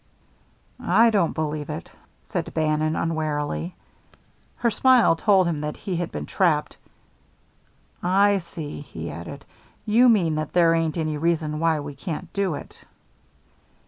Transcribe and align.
"I 0.83 1.11
don't 1.11 1.33
believe 1.33 1.69
it," 1.69 1.91
said 2.23 2.51
Bannon, 2.55 2.95
unwarily. 2.95 3.75
Her 4.55 4.71
smile 4.71 5.15
told 5.15 5.45
him 5.45 5.61
that 5.61 5.77
he 5.77 5.97
had 5.97 6.11
been 6.11 6.25
trapped. 6.25 6.75
"I 8.01 8.39
see," 8.39 8.81
he 8.81 9.11
added. 9.11 9.45
"You 9.85 10.09
mean 10.09 10.33
that 10.33 10.53
there 10.53 10.73
ain't 10.73 10.97
any 10.97 11.19
reason 11.19 11.59
why 11.59 11.79
we 11.81 11.93
can't 11.93 12.33
do 12.33 12.55
it." 12.55 12.81